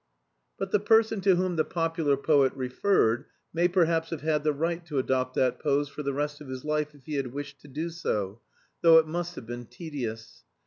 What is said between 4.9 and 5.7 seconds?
adopt that